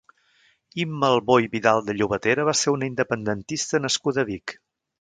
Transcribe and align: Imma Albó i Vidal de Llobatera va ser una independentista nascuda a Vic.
Imma 0.83 1.09
Albó 1.15 1.35
i 1.43 1.49
Vidal 1.51 1.83
de 1.91 1.95
Llobatera 1.99 2.47
va 2.49 2.57
ser 2.63 2.75
una 2.79 2.89
independentista 2.95 3.85
nascuda 3.87 4.25
a 4.27 4.31
Vic. 4.35 4.61